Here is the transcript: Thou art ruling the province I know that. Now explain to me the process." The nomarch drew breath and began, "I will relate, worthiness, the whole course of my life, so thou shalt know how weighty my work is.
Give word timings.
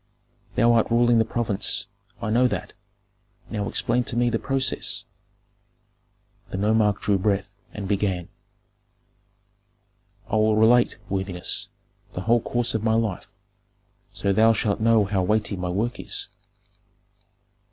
Thou 0.55 0.73
art 0.73 0.89
ruling 0.89 1.19
the 1.19 1.25
province 1.25 1.85
I 2.23 2.31
know 2.31 2.47
that. 2.47 2.73
Now 3.51 3.69
explain 3.69 4.03
to 4.05 4.15
me 4.17 4.31
the 4.31 4.39
process." 4.39 5.05
The 6.49 6.57
nomarch 6.57 7.01
drew 7.01 7.19
breath 7.19 7.53
and 7.71 7.87
began, 7.87 8.27
"I 10.27 10.37
will 10.37 10.55
relate, 10.55 10.97
worthiness, 11.07 11.67
the 12.13 12.21
whole 12.21 12.41
course 12.41 12.73
of 12.73 12.83
my 12.83 12.95
life, 12.95 13.31
so 14.11 14.33
thou 14.33 14.53
shalt 14.53 14.79
know 14.79 15.05
how 15.05 15.21
weighty 15.21 15.55
my 15.55 15.69
work 15.69 15.99
is. 15.99 16.29